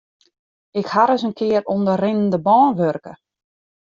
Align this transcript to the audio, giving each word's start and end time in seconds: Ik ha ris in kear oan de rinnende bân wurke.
Ik 0.79 0.87
ha 0.93 1.03
ris 1.03 1.25
in 1.27 1.37
kear 1.39 1.63
oan 1.71 1.83
de 1.87 1.95
rinnende 2.03 2.39
bân 2.45 2.75
wurke. 2.77 3.13